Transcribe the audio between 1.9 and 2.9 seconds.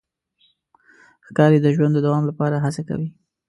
د دوام لپاره هڅه